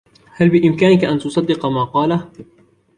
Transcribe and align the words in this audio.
هل 0.35 0.49
بإمكانك 0.49 1.03
أن 1.03 1.19
تصدق 1.19 1.65
ما 1.65 1.83
قاله؟ 1.83 2.25